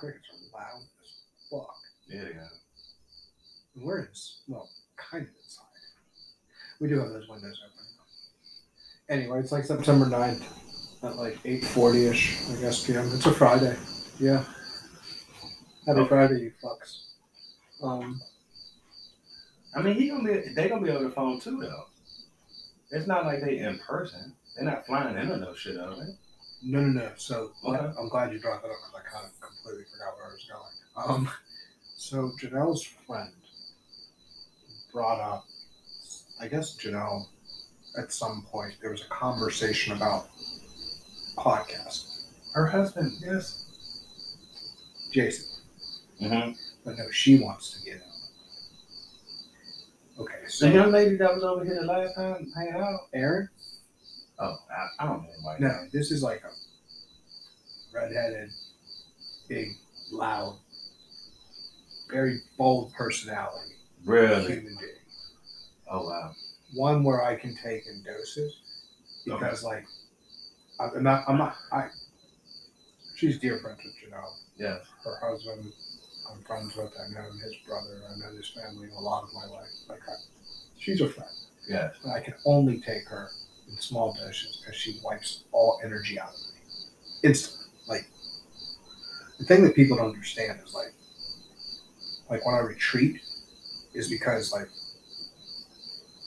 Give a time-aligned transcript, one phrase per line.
[0.00, 1.74] crickets are loud as fuck.
[2.08, 2.50] Yeah, got.
[3.76, 4.08] And we're in,
[4.48, 5.64] well, kind of inside.
[6.80, 7.76] We do have those windows open.
[9.08, 10.42] Anyway, it's like September 9th
[11.02, 13.10] at like 8.40 ish, I guess, p.m.
[13.14, 13.76] It's a Friday.
[14.18, 14.44] Yeah.
[15.86, 16.06] Happy Oh.
[16.06, 17.02] Friday, you fucks.
[17.82, 18.20] Um,
[19.74, 20.52] I mean, he gonna be.
[20.54, 21.86] They gonna be over the phone too, though.
[22.90, 24.34] It's not like they in person.
[24.54, 26.12] They're not flying in or no shit, are they?
[26.62, 27.10] No, no, no.
[27.16, 27.78] So Okay.
[27.98, 30.46] I'm glad you brought that up because I kind of completely forgot where I was
[30.50, 31.16] going.
[31.26, 31.30] Um,
[31.96, 33.32] so Janelle's friend
[34.92, 35.44] brought up,
[36.40, 37.26] I guess Janelle,
[37.98, 40.28] at some point, there was a conversation about
[41.36, 42.24] podcast.
[42.54, 43.66] Her husband, yes.
[45.12, 45.46] Jason.
[46.20, 46.52] Mm-hmm.
[46.84, 48.06] But no, she wants to get out.
[50.20, 53.00] Okay, so The young lady that was over here the last time hanging out.
[53.14, 53.48] Aaron?
[54.40, 55.64] Oh, I, I don't know anybody.
[55.64, 56.50] No, this is like a
[57.96, 58.50] redheaded,
[59.48, 59.68] big,
[60.10, 60.58] loud,
[62.10, 63.74] very bold personality
[64.04, 64.46] Really?
[64.46, 64.94] human being.
[65.90, 66.32] Oh wow.
[66.74, 68.56] One where I can take in doses
[69.24, 69.84] because, like,
[70.78, 71.88] I'm not, I'm not, I.
[73.16, 74.32] She's dear friends with Janelle.
[74.56, 74.80] Yes.
[75.04, 75.72] Her husband,
[76.30, 76.92] I'm friends with.
[76.98, 78.00] I know his brother.
[78.08, 79.68] I know his family a lot of my life.
[79.88, 80.12] Like, I,
[80.78, 81.30] she's a friend.
[81.68, 81.96] Yes.
[82.02, 83.30] But I can only take her
[83.70, 86.60] in small doses because she wipes all energy out of me
[87.22, 87.66] instantly.
[87.86, 88.06] Like
[89.38, 90.92] the thing that people don't understand is like,
[92.28, 93.20] like when I retreat,
[93.94, 94.68] is because like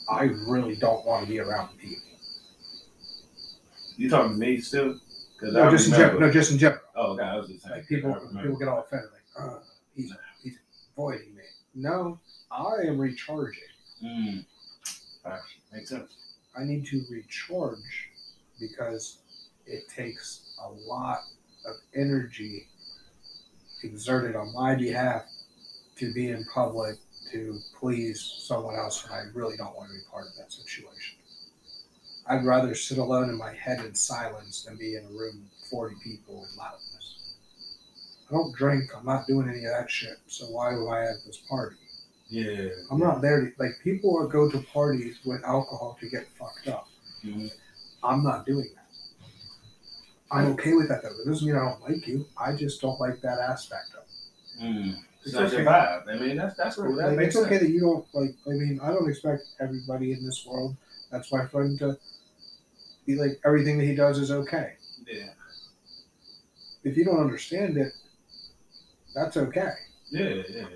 [0.08, 2.02] I really don't want to be around people.
[3.96, 4.98] You talking to me still?
[5.42, 6.12] No, just in remember.
[6.12, 6.20] general.
[6.20, 6.80] No, just in general.
[6.96, 7.22] Oh, okay.
[7.22, 7.76] I was just saying.
[7.76, 9.10] Like people, people get all offended.
[9.12, 9.58] Like, uh,
[9.94, 10.58] he's he's
[10.92, 11.42] avoiding me.
[11.74, 12.18] No,
[12.50, 13.62] I am recharging.
[14.02, 14.44] Mm.
[15.72, 16.33] Makes sense.
[16.56, 18.10] I need to recharge
[18.60, 19.18] because
[19.66, 21.18] it takes a lot
[21.66, 22.68] of energy
[23.82, 25.24] exerted on my behalf
[25.96, 26.96] to be in public
[27.32, 31.16] to please someone else, and I really don't want to be part of that situation.
[32.26, 35.70] I'd rather sit alone in my head in silence than be in a room with
[35.70, 37.34] 40 people in loudness.
[38.28, 41.24] I don't drink, I'm not doing any of that shit, so why would I at
[41.26, 41.76] this party?
[42.28, 42.68] Yeah.
[42.90, 46.68] I'm not there to like people are go to parties with alcohol to get fucked
[46.68, 46.88] up.
[47.24, 47.50] Mhm.
[48.02, 48.80] I'm not doing that.
[50.30, 51.10] I'm okay with that though.
[51.10, 52.26] It doesn't mean I don't like you.
[52.36, 54.64] I just don't like that aspect of it.
[54.64, 54.88] Mm.
[55.18, 55.70] It's It's not your okay.
[55.70, 56.08] vibe.
[56.08, 56.96] I mean, that's that's cool.
[56.96, 57.62] That Like, it's okay sense.
[57.62, 58.34] that you don't like.
[58.46, 60.76] I mean, I don't expect everybody in this world
[61.10, 61.96] that's my friend to
[63.06, 64.72] be like everything that he does is okay.
[65.06, 65.28] Yeah.
[66.82, 67.92] If you don't understand it,
[69.14, 69.72] that's okay.
[70.10, 70.28] Yeah.
[70.28, 70.42] Yeah.
[70.48, 70.66] yeah.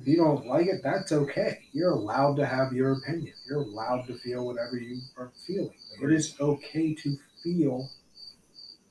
[0.00, 1.58] If you don't like it, that's okay.
[1.72, 3.34] You're allowed to have your opinion.
[3.48, 5.74] You're allowed to feel whatever you are feeling.
[6.00, 7.90] It is okay to feel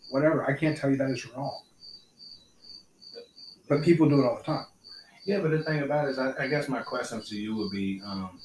[0.10, 0.46] whatever.
[0.46, 1.62] I can't tell you that is wrong.
[3.70, 4.66] But people do it all the time.
[5.26, 7.72] Yeah, but the thing about it is, I, I guess my question to you would
[7.72, 8.40] be, um,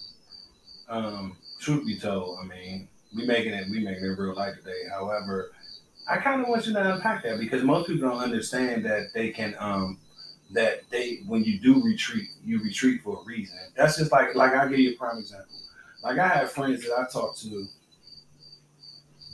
[0.89, 4.83] um, truth be told, I mean, we making it, we making it real light today.
[4.91, 5.53] However,
[6.09, 9.31] I kind of want you to unpack that because most people don't understand that they
[9.31, 9.99] can, um,
[10.53, 13.59] that they when you do retreat, you retreat for a reason.
[13.77, 15.55] That's just like, like I'll give you a prime example.
[16.03, 17.67] Like I have friends that I talk to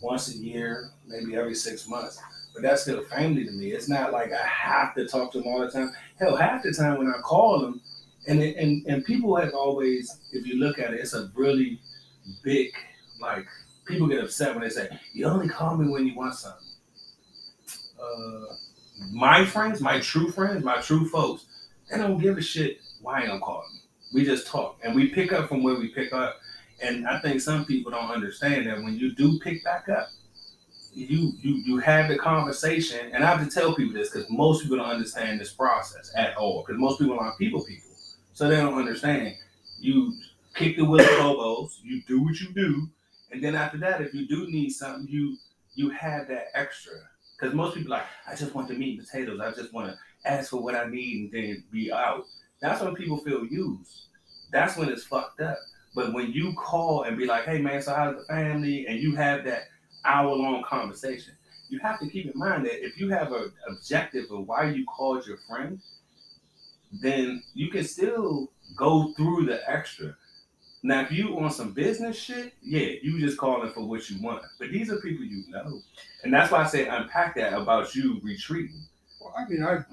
[0.01, 2.21] once a year, maybe every six months.
[2.55, 3.73] But that's still family to me.
[3.73, 5.93] It's not like I have to talk to them all the time.
[6.19, 7.81] Hell, half the time when I call them,
[8.27, 11.81] and and and people have always, if you look at it, it's a really
[12.43, 12.73] big
[13.21, 13.47] like
[13.87, 16.69] people get upset when they say you only call me when you want something.
[18.01, 18.55] Uh,
[19.13, 21.47] my friends, my true friends, my true folks,
[21.91, 23.81] they don't give a shit why I'm calling.
[24.13, 26.37] We just talk and we pick up from where we pick up.
[26.81, 30.09] And I think some people don't understand that when you do pick back up,
[30.93, 34.63] you you you have the conversation, and I have to tell people this because most
[34.63, 36.65] people don't understand this process at all.
[36.67, 37.91] Because most people aren't people people,
[38.33, 39.35] so they don't understand.
[39.79, 40.15] You
[40.55, 42.89] kick the wheel of elbows, you do what you do,
[43.31, 45.37] and then after that, if you do need something, you
[45.75, 46.95] you have that extra.
[47.39, 49.41] Because most people like, I just want the meat and potatoes.
[49.41, 49.99] I just want to
[50.29, 52.25] ask for what I need and then be out.
[52.61, 54.07] That's when people feel used.
[54.51, 55.59] That's when it's fucked up.
[55.95, 58.87] But when you call and be like, hey man, so how's the family?
[58.87, 59.63] And you have that
[60.05, 61.35] hour long conversation,
[61.69, 64.85] you have to keep in mind that if you have an objective of why you
[64.87, 65.81] called your friend,
[67.03, 70.17] then you can still go through the extra.
[70.83, 74.43] Now, if you on some business shit, yeah, you just calling for what you want.
[74.59, 75.81] But these are people you know.
[76.23, 78.83] And that's why I say unpack that about you retreating.
[79.21, 79.85] Well, I mean, I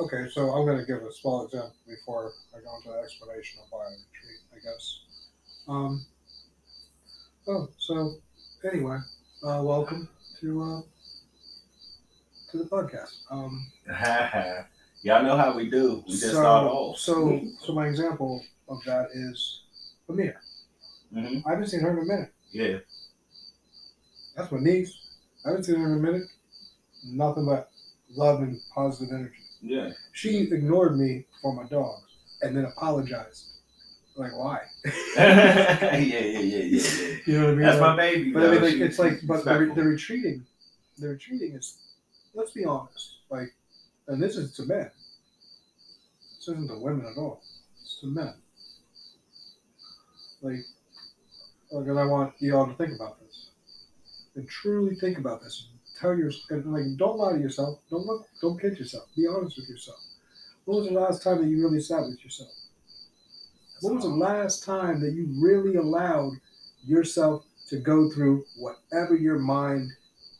[0.00, 0.28] okay.
[0.32, 3.66] So I'm going to give a small example before I go into the explanation of
[3.70, 4.40] why I retreat.
[4.52, 5.00] I guess.
[5.68, 6.04] Um.
[7.46, 8.16] Oh, so
[8.70, 8.98] anyway,
[9.44, 10.08] uh, welcome
[10.40, 10.80] to uh,
[12.50, 13.14] to the podcast.
[13.30, 13.66] Um,
[15.02, 16.02] Y'all know how we do.
[16.06, 16.98] We just so, start off.
[16.98, 19.59] So, so my example of that is
[20.10, 20.40] Amir.
[21.12, 22.32] hmm I haven't seen her in a minute.
[22.52, 22.78] Yeah.
[24.36, 24.96] That's my niece.
[25.44, 26.28] I haven't seen her in a minute.
[27.04, 27.70] Nothing but
[28.10, 29.34] love and positive energy.
[29.62, 29.90] Yeah.
[30.12, 32.06] She ignored me for my dogs
[32.42, 33.46] and then apologized.
[34.16, 34.60] Like, why?
[35.16, 37.16] yeah, yeah, yeah, yeah, yeah.
[37.26, 37.62] You know what I mean?
[37.62, 38.32] That's Like- my baby.
[38.32, 39.74] But I mean, like, She- it's like, but the, re- respectful.
[39.84, 40.46] the retreating,
[40.98, 41.78] the retreating is,
[42.34, 43.54] let's be honest, like,
[44.08, 44.90] and this is to men.
[46.38, 47.42] This isn't to women at all.
[47.82, 48.34] It's to men.
[50.42, 50.64] Like,
[51.70, 53.50] and I want you all to think about this,
[54.34, 55.68] and truly think about this.
[56.00, 57.80] Tell your, and like, don't lie to yourself.
[57.90, 59.04] Don't look, don't kid yourself.
[59.14, 59.98] Be honest with yourself.
[60.64, 62.50] When was the last time that you really sat with yourself?
[63.82, 66.32] When was the last time that you really allowed
[66.84, 69.90] yourself to go through whatever your mind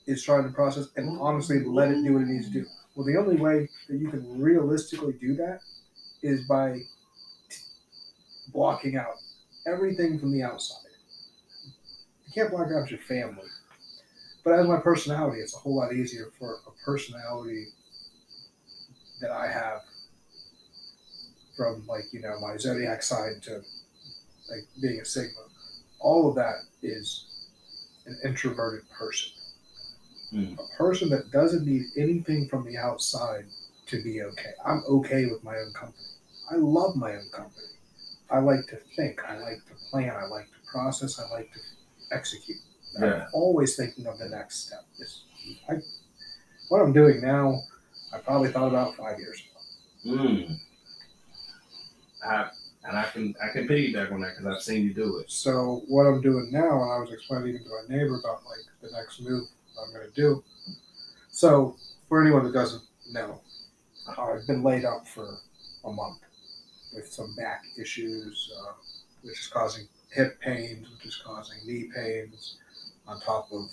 [0.06, 2.66] is trying to process and honestly let it do what it needs to do?
[2.94, 5.60] Well, the only way that you can realistically do that
[6.22, 6.80] is by
[7.48, 7.56] t-
[8.52, 9.16] blocking out
[9.66, 10.90] everything from the outside.
[12.26, 13.48] You can't block out your family.
[14.44, 17.66] But as my personality, it's a whole lot easier for a personality
[19.20, 19.80] that I have
[21.56, 23.62] from like, you know, my zodiac side to
[24.50, 25.42] like being a Sigma.
[25.98, 27.26] All of that is
[28.06, 29.32] an introverted person.
[30.30, 30.54] Hmm.
[30.54, 33.44] A person that doesn't need anything from the outside
[33.86, 34.52] to be okay.
[34.64, 36.06] I'm okay with my own company.
[36.50, 37.66] I love my own company.
[38.30, 39.22] I like to think.
[39.28, 40.10] I like to plan.
[40.10, 41.18] I like to process.
[41.18, 41.60] I like to
[42.12, 42.58] execute.
[42.98, 43.06] Yeah.
[43.06, 44.84] I'm always thinking of the next step.
[45.68, 45.74] I,
[46.68, 47.62] what I'm doing now,
[48.12, 49.42] I probably thought about five years
[50.04, 50.16] ago.
[50.18, 50.56] Mm.
[52.24, 52.48] I,
[52.84, 55.30] and I can I can piggyback on that because I've seen you do it.
[55.30, 58.90] So what I'm doing now, and I was explaining to my neighbor about like the
[58.96, 59.48] next move
[59.80, 60.42] I'm going to do.
[61.30, 61.76] So
[62.08, 62.82] for anyone that doesn't
[63.12, 63.40] know,
[64.18, 65.38] I've been laid up for
[65.84, 66.18] a month
[66.92, 68.72] with some back issues, uh,
[69.22, 72.58] which is causing hip pains, which is causing knee pains,
[73.06, 73.68] on top of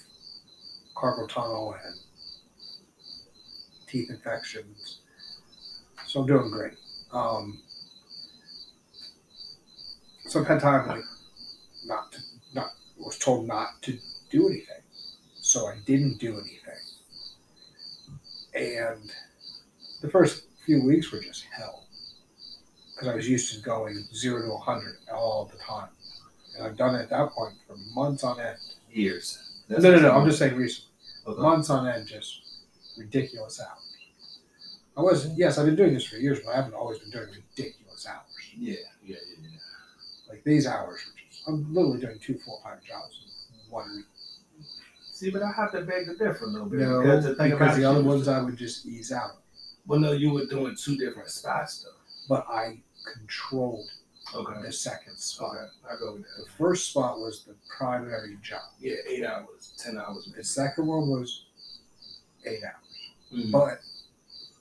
[0.96, 1.96] carpal tunnel and
[3.88, 5.00] teeth infections.
[6.08, 6.74] So I'm doing great.
[7.12, 7.60] Um,
[10.28, 11.04] so I've had time like
[11.86, 12.20] not to
[12.54, 13.98] not was told not to
[14.30, 14.84] do anything.
[15.36, 16.74] So I didn't do anything.
[18.54, 19.12] And
[20.02, 21.87] the first few weeks were just hell.
[22.98, 25.90] Because I was used to going zero to 100 all the time.
[26.56, 28.58] And I've done it at that point for months on end.
[28.92, 29.64] Years.
[29.70, 30.12] no, no, no.
[30.12, 30.90] I'm just saying recently.
[31.28, 31.40] Okay.
[31.40, 32.42] Months on end, just
[32.98, 33.88] ridiculous hours.
[34.98, 37.28] I was, yes, I've been doing this for years, but I haven't always been doing
[37.28, 38.26] ridiculous hours.
[38.58, 39.60] Yeah, yeah, yeah, yeah.
[40.30, 43.20] Like these hours, which I'm literally doing two full time jobs
[43.52, 44.06] in one week.
[45.14, 47.78] See, but I have to beg the differ a little bit No, because the because
[47.78, 49.32] the other ones I would just ease out.
[49.86, 51.90] Well, no, you were doing two different spots though.
[52.30, 52.80] But I
[53.14, 53.90] controlled
[54.36, 54.62] Okay.
[54.62, 55.56] the second spot.
[55.56, 58.62] Okay, I go with The first spot was the primary job.
[58.80, 60.30] Yeah, eight hours, ten hours.
[60.36, 61.46] The second one was
[62.46, 63.32] eight hours.
[63.32, 63.52] Mhm.
[63.52, 63.80] But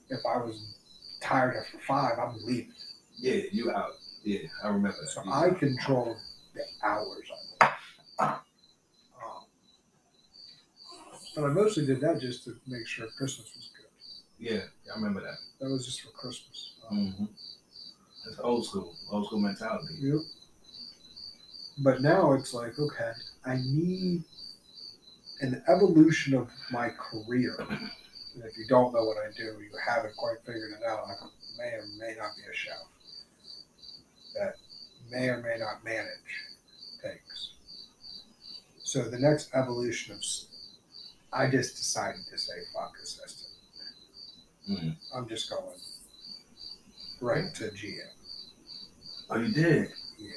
[0.09, 0.75] if I was
[1.19, 2.73] tired after five, I'm leaving.
[3.17, 3.97] Yeah, you out.
[4.23, 5.09] Yeah, I remember that.
[5.09, 5.59] So You I out.
[5.59, 6.17] controlled
[6.53, 7.29] the hours
[7.61, 7.69] it.
[8.19, 8.39] Um,
[11.35, 13.89] but I mostly did that just to make sure Christmas was good.
[14.39, 15.37] Yeah, I remember that.
[15.59, 16.75] That was just for Christmas.
[16.89, 17.25] Um, hmm
[18.27, 19.93] That's old school, old school mentality.
[19.99, 20.19] Yep.
[21.79, 23.11] But now it's like, okay,
[23.45, 24.23] I need
[25.41, 27.55] an evolution of my career.
[27.59, 31.07] And if you don't know what I do, you haven't quite figured it out.
[31.07, 31.13] I
[31.57, 32.73] may or may not be a chef
[34.35, 34.55] that
[35.09, 36.45] may or may not manage
[37.01, 37.53] things.
[38.83, 40.21] So the next evolution of,
[41.31, 43.49] I just decided to say fuck assistant.
[44.69, 44.97] Mhm.
[45.13, 45.79] I'm just going
[47.21, 47.99] right to GM.
[49.29, 49.89] Oh, you did?
[50.17, 50.29] Yeah.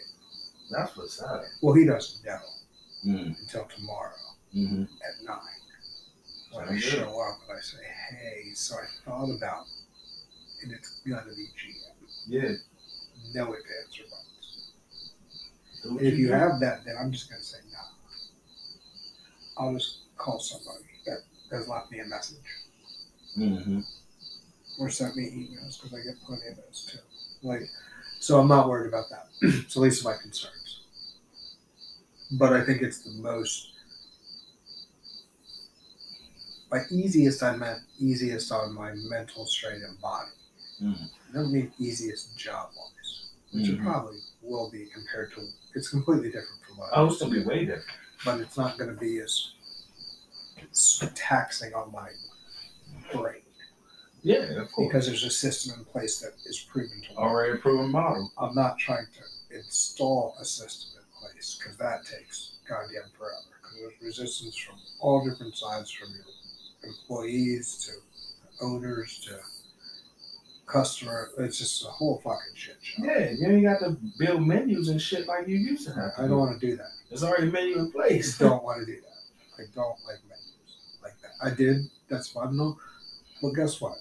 [0.70, 1.42] That's what's up.
[1.62, 2.38] Well, he doesn't know
[3.06, 3.32] Mm-hmm.
[3.40, 4.12] until tomorrow.
[4.54, 4.82] Mm-hmm.
[4.82, 5.38] at nine.
[6.52, 6.82] When I good.
[6.82, 7.78] show up and I say,
[8.10, 9.64] hey, so I thought about,
[10.62, 12.08] and it's gonna be GM.
[12.26, 12.52] Yeah.
[13.34, 14.72] No advance or buts.
[15.84, 16.32] And if you do.
[16.34, 17.78] have that, then I'm just gonna say no.
[19.64, 21.18] I'll just call somebody that
[21.52, 22.36] has left me a message
[23.38, 23.80] Mm-hmm.
[24.80, 26.98] Or sent me emails because I get plenty of those too.
[27.46, 27.68] Like,
[28.18, 29.26] so I'm not worried about that.
[29.42, 30.80] it's the least of my concerns.
[32.32, 33.72] But I think it's the most.
[36.70, 40.30] By easiest, I meant easiest on my mental strain and body.
[40.80, 41.10] Mhm.
[41.28, 43.82] I don't mean easiest job wise, which it Mhm.
[43.84, 45.46] probably will be compared to.
[45.74, 47.84] It's completely different from what I Oh, was it's gonna be way different.
[48.24, 49.52] but it's not going to be as,
[50.70, 52.10] as taxing on my
[53.12, 53.42] brain
[54.22, 54.88] Yeah, of course.
[54.88, 57.18] because there's a system in place that is proven to work.
[57.18, 58.30] Already proven model.
[58.38, 63.36] I'm not trying to install a system in place because that takes goddamn forever.
[63.62, 69.38] Because there's resistance from all different sides, from your employees to owners to
[70.66, 71.30] customer.
[71.38, 73.02] It's just a whole fucking shit show.
[73.04, 76.10] Yeah, you ain't got to build menus and shit like you used to have.
[76.18, 76.28] I do.
[76.28, 76.90] don't want to do that.
[77.08, 78.38] There's already a menu in I place.
[78.38, 79.62] don't want to do that.
[79.62, 81.32] I don't like menus like that.
[81.42, 81.90] I did.
[82.08, 82.76] That's fun though.
[83.42, 83.96] But guess what?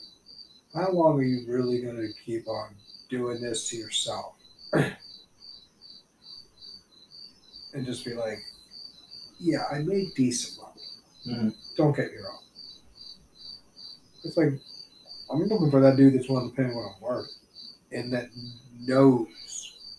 [0.73, 2.75] How long are you really going to keep on
[3.09, 4.35] doing this to yourself?
[4.73, 4.95] and
[7.85, 8.39] just be like,
[9.39, 10.81] yeah, I made decent money.
[11.27, 11.55] Mhm.
[11.77, 12.43] Don't get me wrong.
[14.23, 14.53] It's like,
[15.31, 17.31] I'm looking for that dude that's willing to pay me what I'm worth
[17.91, 18.29] and that
[18.79, 19.27] knows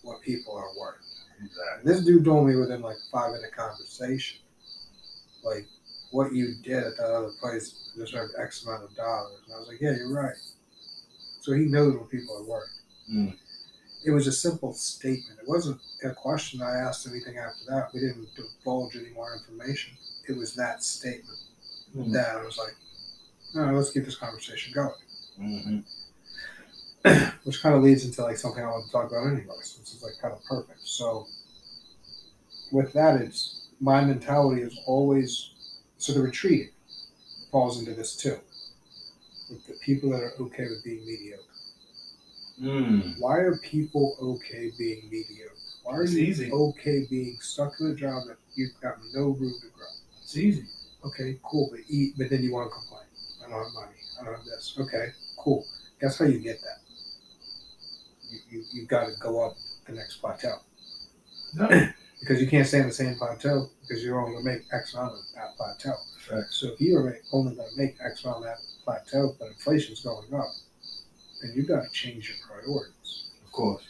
[0.03, 0.97] what people are worth.
[1.43, 1.83] Exactly.
[1.83, 4.39] This dude told me within like five minute conversation,
[5.43, 5.65] like
[6.11, 9.39] what you did at that other place deserved X amount of dollars.
[9.45, 10.35] And I was like, yeah, you're right.
[11.41, 12.69] So he knows what people are worth.
[13.11, 13.35] Mm.
[14.05, 15.39] It was a simple statement.
[15.41, 17.89] It wasn't a question I asked anything after that.
[17.93, 19.93] We didn't divulge any more information.
[20.27, 21.37] It was that statement
[21.95, 22.13] Mhm.
[22.13, 22.75] that I was like,
[23.53, 24.93] let's keep this conversation going.
[25.39, 25.83] Mhm.
[27.43, 29.77] which kind of leads into like something I want to talk about anyways.
[29.79, 30.81] This is like kind of perfect.
[30.83, 31.27] So
[32.71, 35.49] with that, it's my mentality is always
[35.97, 36.73] so the retreat
[37.51, 38.39] falls into this too.
[39.51, 41.43] With the people that are okay with being mediocre.
[42.61, 43.15] Mm.
[43.19, 45.55] Why are people okay being mediocre?
[45.83, 46.51] Why are It's you easy.
[46.51, 49.87] okay being stuck in a job that you've got no room to grow?
[50.21, 50.65] It's easy.
[51.03, 53.07] Okay, cool, but eat, but then you want to complain.
[53.45, 53.97] I don't have money.
[54.19, 54.77] I don't have this.
[54.79, 55.65] Okay, cool.
[55.99, 56.79] Guess how you get that?
[58.29, 59.55] You you, you got to go up
[59.87, 60.57] the next plateau
[61.55, 61.67] No.
[62.21, 65.13] because you can't stay on the same plateau because you're only gonna make X amount
[65.13, 65.95] on that plateau.
[66.29, 66.57] Facts.
[66.57, 70.33] So if you are only gonna make X amount on that plateau, but inflation's going
[70.33, 70.49] up,
[71.41, 73.29] then you've got to change your priorities.
[73.45, 73.83] Of course.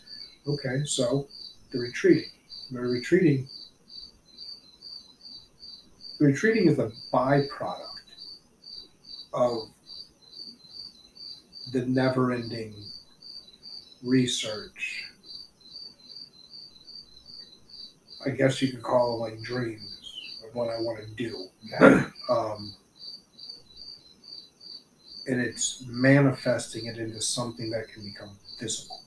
[0.48, 1.27] Okay, so
[1.71, 2.29] the retreating.
[2.71, 3.48] The retreating.
[6.19, 7.88] The retreating is a byproduct
[9.33, 9.69] of
[11.71, 12.74] the never-ending
[14.03, 15.05] research.
[18.25, 20.00] I guess you could call them like dreams
[20.48, 21.48] of what I want to do.
[22.29, 22.74] Um,
[25.28, 29.01] and it's manifesting it into something that can become physical.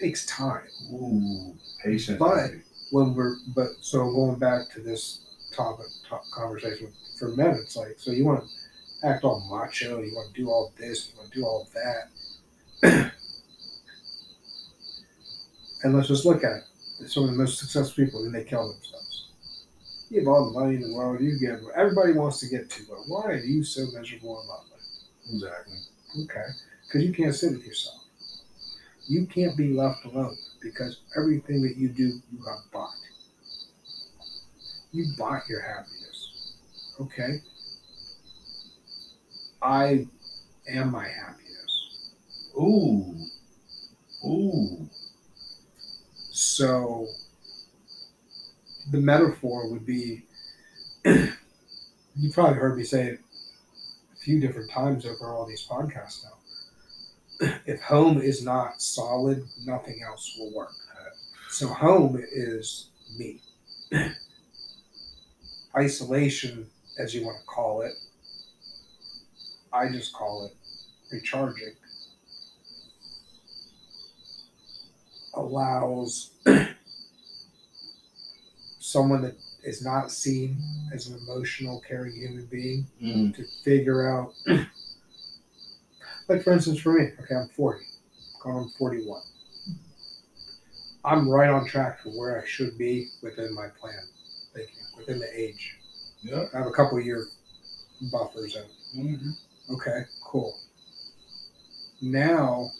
[0.00, 0.62] takes time.
[0.92, 2.18] Ooh, patience.
[2.18, 2.50] But-
[2.90, 5.20] When we're but so going back to this
[5.52, 10.14] topic top conversation for men, it's like so you want to act all macho, you
[10.14, 12.10] want to do all this, you want to do all that.
[15.82, 16.62] and let's just look at
[17.00, 17.08] it.
[17.10, 19.28] Some of the most successful people, then they kill themselves.
[20.10, 22.82] You have all the money in the world, you get everybody wants to get to,
[22.88, 24.77] but why are you so miserable and lonely?
[25.30, 25.78] Exactly.
[26.24, 26.46] Okay.
[26.86, 28.04] Because you can't sit with yourself.
[29.06, 32.94] You can't be left alone because everything that you do, you have bought.
[34.92, 36.54] You bought your happiness.
[37.00, 37.42] Okay.
[39.62, 40.06] I
[40.68, 42.12] am my happiness.
[42.56, 43.14] Ooh.
[44.24, 44.88] Ooh.
[46.30, 47.08] So
[48.90, 50.24] the metaphor would be
[51.04, 51.32] you
[52.32, 53.20] probably heard me say it
[54.28, 57.52] few different times over all these podcasts now.
[57.64, 60.74] If home is not solid, nothing else will work.
[61.48, 63.40] So home is me.
[65.74, 66.66] Isolation,
[66.98, 67.94] as you want to call it,
[69.72, 70.54] I just call it
[71.10, 71.72] recharging.
[75.32, 76.32] Allows
[78.78, 80.56] someone that is not seen
[80.92, 83.34] as an emotional, caring human being Mm.
[83.36, 84.34] to figure out.
[86.28, 87.84] like, for instance, for me, okay, I'm 40,
[88.42, 89.22] going on 41.
[91.04, 94.02] I'm right on track for where I should be within my plan,
[94.54, 95.76] thinking, within the age.
[96.22, 96.44] Yeah.
[96.54, 97.26] I have a couple year
[98.12, 98.64] buffers in.
[99.00, 99.74] Mm-hmm.
[99.74, 100.58] Okay, cool.
[102.00, 102.70] Now,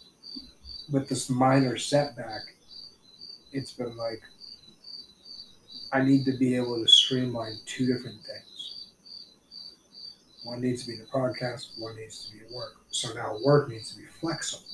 [0.93, 2.43] with this minor setback,
[3.53, 4.21] it's been like
[5.91, 8.87] I need to be able to streamline two different things.
[10.45, 12.75] One needs to be the podcast, one needs to be at work.
[12.91, 14.65] So now work needs to be flexible.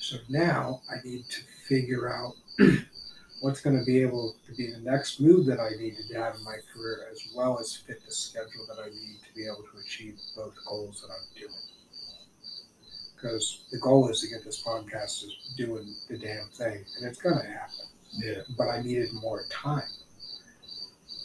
[0.00, 2.34] So now I need to figure out
[3.40, 6.34] what's going to be able to be the next move that I need to have
[6.36, 9.64] in my career, as well as fit the schedule that I need to be able
[9.72, 11.54] to achieve both goals that I'm doing.
[13.14, 17.22] Because the goal is to get this podcast is doing the damn thing, and it's
[17.22, 17.86] going to happen
[18.16, 18.42] Yeah.
[18.56, 19.82] but I needed more time.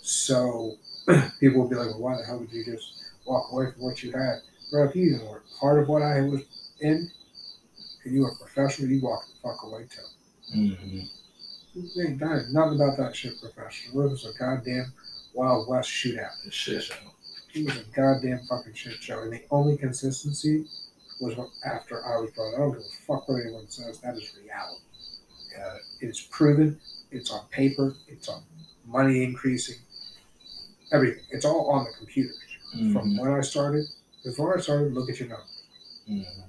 [0.01, 0.75] So
[1.39, 2.93] people would be like, well, why the hell would you just
[3.25, 4.41] walk away from what you had?
[4.71, 6.41] Bro, if you even were part of what I was
[6.79, 7.09] in,
[8.03, 10.57] and you were a professional, you walk the fuck away too.
[10.57, 10.99] Mm-hmm.
[11.75, 14.05] You ain't done nothing about that shit professional.
[14.05, 14.91] It was a goddamn
[15.33, 16.43] Wild West shootout.
[16.43, 16.95] The shit show.
[17.53, 19.21] It was a goddamn fucking shit show.
[19.21, 20.65] And the only consistency
[21.19, 22.55] was after I was brought.
[22.55, 23.99] I don't give a fuck what anyone says.
[23.99, 24.81] That is reality.
[25.59, 25.81] Got it.
[26.01, 26.79] It's proven.
[27.11, 27.95] It's on paper.
[28.07, 28.43] It's on
[28.85, 29.77] money increasing.
[30.91, 31.23] Everything.
[31.31, 32.37] It's all on the computers.
[32.71, 33.19] From Mhm.
[33.19, 33.87] when I started,
[34.23, 35.63] before I started, look at your numbers.
[36.07, 36.43] Mhm.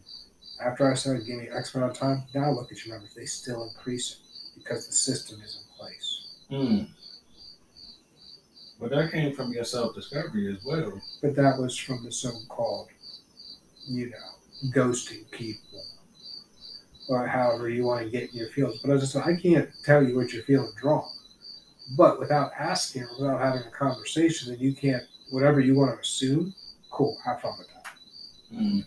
[0.60, 3.14] After I started giving X amount of time, now look at your numbers.
[3.14, 4.18] They still increasing
[4.54, 6.26] because the system is in place.
[6.50, 6.90] Mm.
[8.78, 11.00] But that came from your self discovery as well.
[11.22, 12.88] But that was from the so-called,
[13.86, 14.34] you know,
[14.70, 15.84] ghosting people,
[17.10, 18.80] or however you want to get in your feelings.
[18.82, 21.10] But as I said, I can't tell you what you're feeling wrong.
[21.96, 25.02] But without asking, without having a conversation, then you can't.
[25.30, 26.54] Whatever you want to assume,
[26.90, 27.86] cool, have fun with that.
[28.52, 28.84] Mm.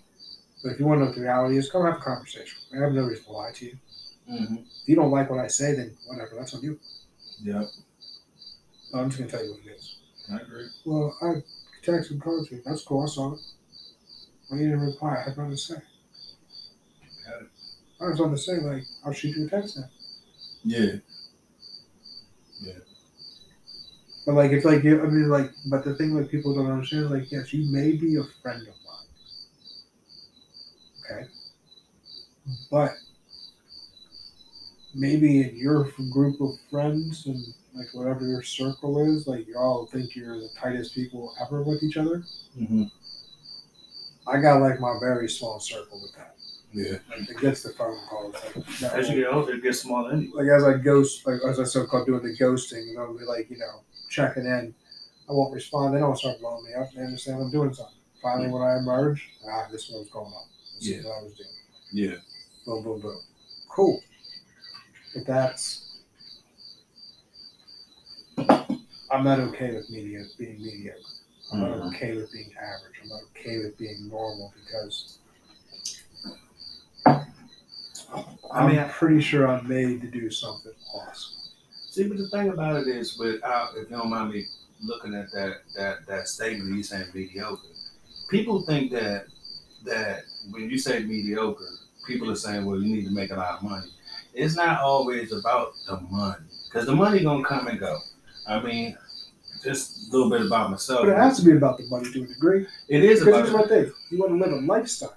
[0.62, 2.60] But if you want to know what the reality is, come have a conversation.
[2.74, 3.78] I have no reason to lie to you.
[4.32, 4.56] Mm-hmm.
[4.56, 6.80] If you don't like what I say, then whatever, that's on you.
[7.42, 7.66] Yep.
[8.94, 9.98] No, I'm just gonna tell you what it is.
[10.32, 10.68] I agree.
[10.86, 11.44] Well, I
[11.86, 12.48] texted Coach.
[12.66, 13.04] That's cool.
[13.04, 13.40] I saw it.
[14.50, 15.18] Well, you didn't reply.
[15.18, 15.76] I had nothing to say.
[18.04, 19.86] I was on to say like, I'll shoot you a text now.
[20.64, 20.96] Yeah.
[22.62, 22.74] Yeah.
[24.26, 25.02] But like, it's like you.
[25.02, 27.94] I mean, like, but the thing that people don't understand is like, yes, you may
[27.94, 29.08] be a friend of mine.
[31.20, 31.28] Okay.
[32.70, 32.92] But
[34.94, 37.44] maybe in your group of friends and
[37.74, 41.84] like whatever your circle is, like you all think you're the tightest people ever with
[41.84, 42.24] each other.
[42.58, 42.84] Mm-hmm.
[44.28, 46.36] I got like my very small circle with that.
[46.74, 46.98] Yeah.
[47.10, 48.34] Like it gets the phone calls.
[48.56, 50.32] Like, that As you whole- get older, it gets smaller anyway.
[50.44, 53.26] like as I ghost, like as I so called doing the ghosting, and I'll be
[53.26, 54.74] like, you know, checking in.
[55.30, 55.96] I won't respond.
[55.96, 56.92] They don't start blowing me up.
[56.94, 57.96] They understand I'm doing something.
[58.22, 60.48] Finally, when I emerge, ah, this is what was going on.
[60.80, 61.10] This is Yeah.
[61.10, 61.50] what I was doing.
[61.92, 62.16] Yeah.
[62.66, 63.22] Boom, boom, boom.
[63.70, 64.02] Cool.
[65.14, 65.90] But that's.
[69.12, 70.98] I'm not okay with media being mediocre.
[71.52, 71.88] I'm not Mhm.
[71.96, 72.96] okay with being average.
[73.04, 75.20] I'm not okay with being normal because.
[78.52, 81.34] I mean, I'm pretty sure I'm made to do something awesome.
[81.90, 84.46] See, but the thing about it is, without if you don't mind me
[84.84, 87.62] looking at that that that statement, you saying mediocre.
[88.30, 89.26] People think that
[89.86, 91.68] that when you say mediocre,
[92.08, 93.88] people are saying, well, you need to make a lot of money.
[94.34, 98.00] It's not always about the money, because the money gonna come and go.
[98.48, 98.98] I mean,
[99.64, 101.02] just a little bit about myself.
[101.02, 102.68] But it has to be about the money to a degree.
[102.90, 103.70] It is Because about.
[103.70, 103.94] here's my thing.
[104.10, 105.16] You want to live a lifestyle.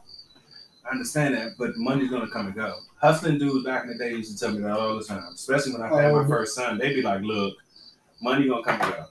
[0.87, 2.79] I understand that, but money's gonna come and go.
[3.01, 5.73] Hustling dudes back in the day used to tell me that all the time, especially
[5.73, 6.79] when I had my Um, first son.
[6.79, 7.57] They'd be like, "Look,
[8.23, 9.07] money gonna come and go."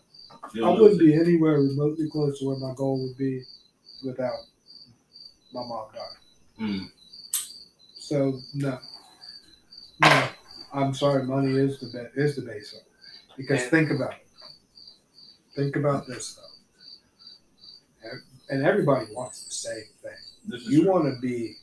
[0.54, 3.44] You'll I wouldn't it." be anywhere remotely close to where my goal would be
[4.04, 4.40] without
[5.54, 6.70] my mom dying.
[6.72, 6.92] Mm.
[7.98, 8.80] So no,
[10.02, 10.28] no.
[10.74, 11.24] I'm sorry.
[11.24, 12.86] Money is the ba- is the base of it.
[13.38, 14.28] Because And- think about it.
[15.56, 18.10] Think about this though.
[18.10, 20.62] And- And everybody wants the same thing.
[20.72, 21.58] You want to be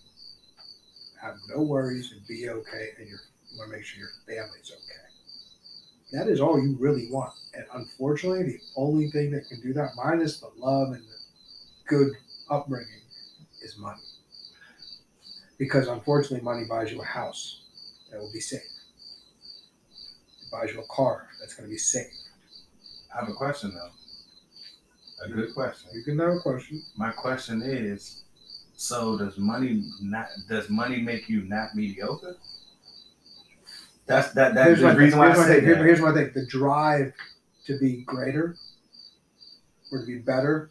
[1.22, 4.72] have no worries and be okay, and you're, you want to make sure your family's
[4.72, 5.02] okay.
[6.12, 7.32] That is all you really want.
[7.54, 11.16] And unfortunately, the only thing that can do that, minus the love and the
[11.86, 12.12] good
[12.50, 13.02] upbringing,
[13.62, 14.00] is money.
[15.58, 17.62] Because unfortunately, money buys you a house
[18.10, 18.60] that will be safe.
[18.60, 22.12] It buys you a car that's going to be safe.
[23.14, 23.90] I have a question though.
[25.24, 25.90] A good question.
[25.94, 26.82] You can have a question.
[26.96, 28.24] My question is,
[28.76, 30.26] so does money not?
[30.48, 32.36] Does money make you not mediocre?
[34.06, 34.54] That's that.
[34.54, 35.64] That's Here's the reason why I here's, my said thing.
[35.64, 35.84] Here- that.
[35.84, 36.30] here's my thing.
[36.34, 37.12] The drive
[37.66, 38.56] to be greater
[39.92, 40.70] or to be better.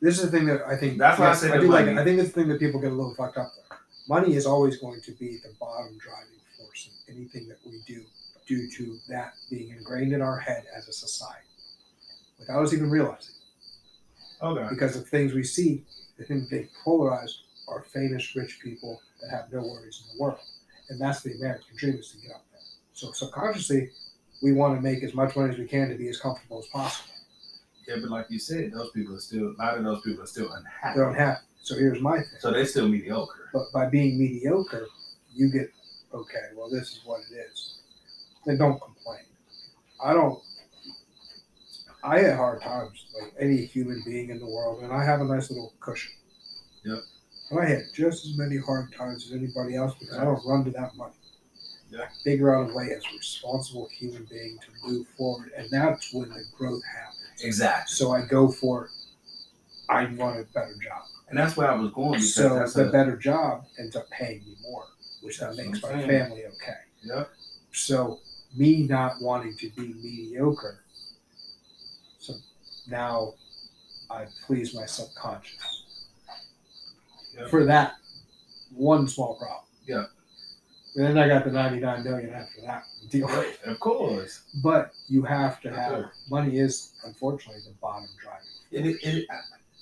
[0.00, 0.98] This is the thing that I think.
[0.98, 1.86] That's why I said I do like.
[1.86, 1.98] money-.
[1.98, 3.52] I think it's the thing that people get a little fucked up.
[3.56, 3.78] With.
[4.08, 8.02] Money is always going to be the bottom driving force in anything that we do,
[8.46, 11.46] due to that being ingrained in our head as a society,
[12.38, 13.34] without us even realizing.
[14.42, 14.66] Okay.
[14.70, 15.84] Because of things we see,
[16.20, 17.32] the things they polarize
[17.66, 20.38] are famous rich people that have no worries in the world.
[20.90, 22.60] And that's the American dream is to get up there.
[22.92, 23.90] So subconsciously,
[24.42, 26.66] we want to make as much money as we can to be as comfortable as
[26.66, 27.14] possible.
[27.88, 29.54] Yeah, but like you said, those people are still.
[29.58, 30.98] A lot of those people are still unhappy.
[30.98, 31.40] They're unhappy.
[31.62, 32.38] So here's my thing.
[32.40, 33.48] So they're still mediocre.
[33.52, 34.86] But by being mediocre,
[35.32, 35.72] you get,
[36.12, 37.80] okay, well, this is what it is.
[38.44, 39.24] Then don't complain.
[40.02, 40.40] I don't,
[42.02, 45.24] I had hard times, like any human being in the world, and I have a
[45.24, 46.12] nice little cushion.
[46.84, 46.98] Yep.
[47.50, 50.64] But I had just as many hard times as anybody else because I don't run
[50.64, 51.14] to that money.
[51.90, 52.02] Yeah.
[52.02, 56.14] I figure out a way as a responsible human being to move forward, and that's
[56.14, 57.42] when the growth happens.
[57.42, 57.92] Exactly.
[57.92, 58.90] So I go for,
[59.88, 61.02] I want a better job.
[61.28, 64.40] And that's where I was going because So the a, better job ends up paying
[64.44, 64.84] me more,
[65.22, 66.78] which what makes my family okay.
[67.02, 67.24] yeah,
[67.72, 68.20] So
[68.56, 70.80] me not wanting to be mediocre,
[72.90, 73.34] now
[74.10, 75.84] I please my subconscious
[77.36, 77.46] Yeah.
[77.48, 77.94] for that
[78.74, 79.64] one small problem.
[79.86, 80.04] Yeah.
[80.96, 83.58] And then I got the ninety nine million after that deal with.
[83.64, 84.40] of course.
[84.62, 89.26] But you have to have money is unfortunately the bottom driving It, it, it,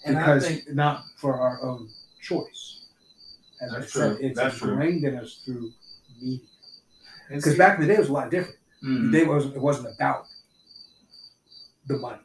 [0.04, 1.88] and because I think not for our own
[2.20, 2.84] choice.
[3.60, 4.26] As That's I said, true.
[4.28, 4.70] it's That's true.
[4.72, 5.72] ingrained in us through
[6.20, 6.40] media.
[7.30, 8.58] Because back in the day, it was a lot different.
[8.84, 9.10] Mhm.
[9.12, 9.56] They wasn't.
[9.56, 10.26] It wasn't about
[11.86, 12.20] the money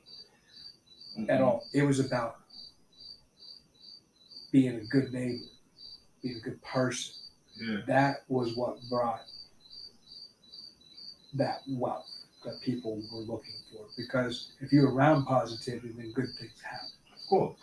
[1.17, 1.29] Mhm.
[1.29, 1.67] at all.
[1.73, 2.37] It was about
[4.51, 5.45] being a good neighbor,
[6.21, 7.13] being a good person.
[7.55, 7.81] Yeah.
[7.87, 9.21] That was what brought
[11.35, 12.09] that wealth
[12.43, 13.85] that people were looking for.
[13.97, 16.89] Because if you're around positivity, then good things happen.
[17.29, 17.57] Cool.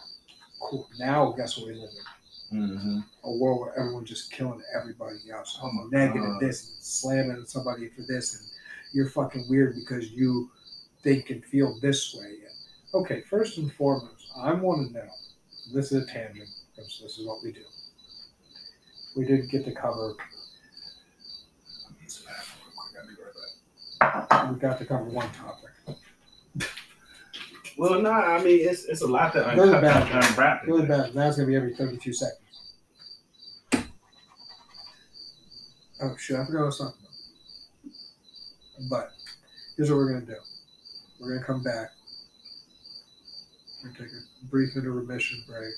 [0.60, 0.88] Cool.
[0.98, 2.04] Now, guess what we live in?
[2.52, 2.98] Mm-hmm.
[3.22, 5.56] a world where everyone's just killing everybody else.
[5.62, 6.40] Oh my negative God.
[6.42, 8.48] this and slamming somebody for this and
[8.92, 10.50] you're fucking weird because you
[11.04, 12.38] think and feel this way.
[12.92, 15.08] Okay, first and foremost, I want to know.
[15.72, 17.62] This is a tangent because this is what we do.
[19.16, 20.14] We didn't get to cover.
[24.50, 25.70] We got to cover one topic.
[27.78, 30.24] Well, no, I mean it's it's a lot to Really uncut bad.
[30.32, 30.66] unwrap.
[30.66, 31.14] Really bad.
[31.14, 32.74] Now it's gonna be every thirty-two seconds.
[36.02, 36.36] Oh shit!
[36.36, 36.94] I forgot what I was talking
[38.86, 38.90] about.
[38.90, 39.12] But
[39.76, 40.36] here's what we're gonna do.
[41.20, 41.90] We're gonna come back.
[43.82, 45.72] We're take a brief intermission break,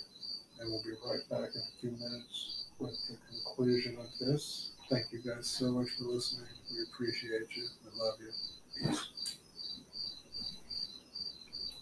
[0.59, 4.73] and we'll be right back in a few minutes with the conclusion of this.
[4.91, 6.49] Thank you guys so much for listening.
[6.71, 7.69] We appreciate you.
[7.85, 8.91] We love you.
[8.91, 9.12] Peace.